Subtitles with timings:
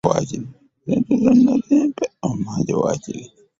[0.03, 3.23] Ssente zonna zimpe ommanje waakiri.